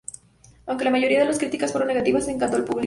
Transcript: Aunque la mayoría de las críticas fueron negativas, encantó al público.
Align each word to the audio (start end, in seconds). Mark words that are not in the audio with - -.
Aunque 0.65 0.83
la 0.83 0.89
mayoría 0.89 1.19
de 1.19 1.25
las 1.25 1.37
críticas 1.37 1.71
fueron 1.71 1.89
negativas, 1.89 2.27
encantó 2.27 2.55
al 2.57 2.63
público. 2.63 2.79